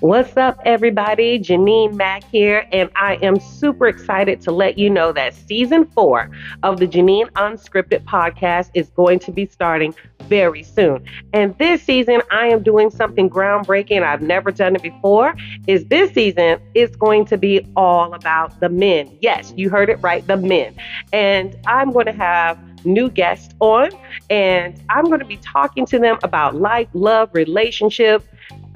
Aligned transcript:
What's 0.00 0.34
up, 0.38 0.58
everybody? 0.64 1.38
Jeanine 1.38 1.94
Mack 1.94 2.24
here, 2.24 2.66
and 2.72 2.88
I 2.96 3.16
am 3.16 3.38
super 3.38 3.86
excited 3.86 4.40
to 4.40 4.50
let 4.50 4.78
you 4.78 4.88
know 4.88 5.12
that 5.12 5.34
season 5.34 5.84
four 5.84 6.30
of 6.62 6.78
the 6.78 6.86
Jeanine 6.86 7.30
Unscripted 7.32 8.04
podcast 8.04 8.70
is 8.72 8.88
going 8.88 9.18
to 9.18 9.30
be 9.30 9.44
starting 9.44 9.94
very 10.20 10.62
soon. 10.62 11.04
And 11.34 11.56
this 11.58 11.82
season, 11.82 12.22
I 12.30 12.46
am 12.46 12.62
doing 12.62 12.88
something 12.88 13.28
groundbreaking. 13.28 14.02
I've 14.02 14.22
never 14.22 14.50
done 14.50 14.74
it 14.74 14.80
before. 14.80 15.34
Is 15.66 15.84
this 15.84 16.14
season 16.14 16.62
is 16.72 16.96
going 16.96 17.26
to 17.26 17.36
be 17.36 17.66
all 17.76 18.14
about 18.14 18.58
the 18.58 18.70
men. 18.70 19.18
Yes, 19.20 19.52
you 19.54 19.68
heard 19.68 19.90
it 19.90 19.96
right, 19.96 20.26
the 20.26 20.38
men. 20.38 20.74
And 21.12 21.54
I'm 21.66 21.92
going 21.92 22.06
to 22.06 22.12
have 22.12 22.58
new 22.86 23.10
guests 23.10 23.54
on, 23.60 23.90
and 24.30 24.82
I'm 24.88 25.04
going 25.04 25.20
to 25.20 25.26
be 25.26 25.36
talking 25.36 25.84
to 25.84 25.98
them 25.98 26.18
about 26.22 26.54
life, 26.54 26.88
love, 26.94 27.28
relationships 27.34 28.26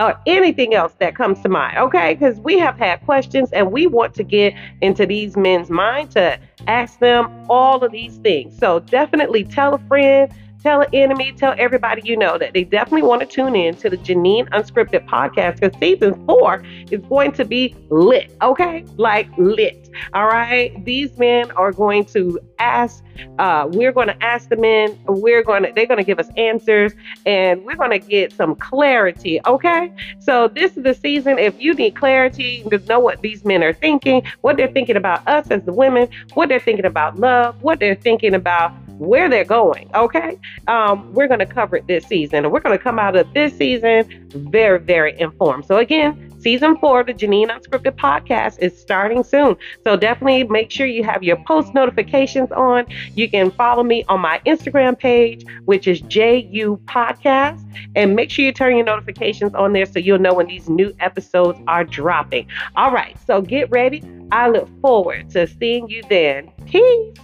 or 0.01 0.19
anything 0.27 0.75
else 0.75 0.95
that 0.99 1.15
comes 1.15 1.41
to 1.43 1.49
mind, 1.49 1.79
okay? 1.79 2.15
Because 2.15 2.41
we 2.41 2.59
have 2.59 2.77
had 2.77 3.01
questions 3.05 3.53
and 3.53 3.71
we 3.71 3.87
want 3.87 4.15
to 4.15 4.25
get 4.25 4.55
into 4.81 5.07
these 5.07 5.37
men's 5.37 5.71
mind 5.71 6.11
to 6.13 6.39
ask 6.67 6.99
them 6.99 7.47
all 7.49 7.85
of 7.85 7.93
these 7.93 8.17
things. 8.19 8.59
So 8.59 8.81
definitely 8.81 9.45
tell 9.45 9.75
a 9.75 9.79
friend, 9.87 10.33
tell 10.65 10.81
an 10.81 10.89
enemy, 10.95 11.31
tell 11.33 11.55
everybody 11.59 12.01
you 12.05 12.17
know 12.17 12.39
that 12.39 12.55
they 12.55 12.65
definitely 12.65 13.03
want 13.03 13.21
to 13.21 13.27
tune 13.27 13.55
in 13.55 13.77
to 13.77 13.91
the 13.91 13.99
Jeanine 13.99 14.49
Unscripted 14.49 15.07
podcast 15.07 15.61
because 15.61 15.79
season 15.79 16.25
four 16.25 16.65
is 16.91 17.03
going 17.03 17.33
to 17.33 17.45
be 17.45 17.77
lit, 17.91 18.35
okay? 18.41 18.83
Like 18.97 19.29
lit. 19.37 19.91
All 20.15 20.27
right. 20.27 20.83
These 20.85 21.19
men 21.19 21.51
are 21.53 21.71
going 21.71 22.07
to 22.07 22.41
ask, 22.59 23.05
uh, 23.39 23.69
we're 23.71 23.93
going 23.93 24.09
to 24.09 24.25
ask 24.25 24.49
the 24.49 24.57
men, 24.57 24.99
we're 25.07 25.43
going 25.43 25.65
to, 25.65 25.73
they're 25.75 25.87
going 25.87 25.99
to 25.99 26.05
give 26.05 26.19
us 26.19 26.29
answers 26.39 26.95
and 27.27 27.63
we're 27.65 27.77
going 27.77 27.91
to 27.91 27.99
get 27.99 28.33
some 28.33 28.57
clarity, 28.57 29.41
okay? 29.47 29.93
So 30.19 30.49
this 30.49 30.79
is 30.79 30.83
the 30.83 30.95
season. 30.95 31.39
If 31.39 31.61
you 31.61 31.75
need 31.75 31.95
clarity, 31.95 32.65
to 32.71 32.79
know 32.87 32.99
what 32.99 33.21
these 33.21 33.45
men 33.45 33.63
are 33.63 33.75
thinking, 33.75 34.23
what 34.41 34.57
they're 34.57 34.73
thinking 34.73 34.97
about 34.97 35.27
us 35.29 35.51
as 35.51 35.63
the 35.65 35.73
women, 35.73 36.09
what 36.33 36.49
they're 36.49 36.59
thinking 36.59 36.87
about 36.87 37.19
love, 37.19 37.63
what 37.63 37.79
they're 37.81 37.95
thinking 37.95 38.35
about 38.35 38.73
where 38.99 39.29
they're 39.29 39.45
going. 39.45 39.91
Okay. 39.95 40.39
Um, 40.69 41.13
we're 41.13 41.29
going 41.29 41.41
to 41.41 41.47
cover 41.47 41.77
it 41.77 41.87
this 41.87 42.05
season 42.05 42.45
and 42.45 42.53
we're 42.53 42.61
going 42.61 42.77
to 42.77 42.83
come 42.83 42.99
out 42.99 43.17
of 43.17 43.33
this 43.35 43.57
season 43.57 44.29
very, 44.31 44.79
very 44.79 45.19
informed. 45.21 45.67
So, 45.67 45.79
again, 45.79 46.33
season 46.41 46.77
four 46.79 47.01
of 47.01 47.07
the 47.07 47.15
Jeanine 47.15 47.49
Unscripted 47.49 47.97
podcast 47.97 48.59
is 48.61 48.79
starting 48.79 49.25
soon. 49.25 49.57
So, 49.83 49.97
definitely 49.97 50.45
make 50.45 50.71
sure 50.71 50.87
you 50.87 51.05
have 51.05 51.23
your 51.23 51.37
post 51.45 51.75
notifications 51.75 52.53
on. 52.53 52.87
You 53.15 53.29
can 53.31 53.51
follow 53.53 53.83
me 53.83 54.05
on 54.09 54.21
my 54.21 54.41
Instagram 54.47 54.99
page, 54.99 55.45
which 55.65 55.87
is 55.87 56.01
JU 56.03 56.79
Podcast, 56.85 57.65
and 57.97 58.15
make 58.15 58.31
sure 58.31 58.45
you 58.45 58.53
turn 58.53 58.77
your 58.77 58.85
notifications 58.85 59.55
on 59.55 59.73
there 59.73 59.87
so 59.87 59.99
you'll 59.99 60.19
know 60.19 60.35
when 60.35 60.47
these 60.47 60.69
new 60.69 60.95
episodes 61.01 61.59
are 61.67 61.85
dropping. 61.85 62.47
All 62.77 62.93
right. 62.93 63.17
So, 63.27 63.41
get 63.41 63.71
ready. 63.71 64.03
I 64.31 64.49
look 64.49 64.69
forward 64.81 65.31
to 65.31 65.47
seeing 65.47 65.89
you 65.89 66.03
then. 66.09 66.51
Peace. 66.67 67.24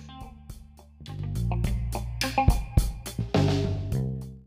Bye. 2.46 2.69